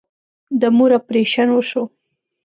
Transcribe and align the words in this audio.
د 0.61 0.63
مور 0.77 0.91
اپريشن 0.99 1.47
وسو. 1.53 1.83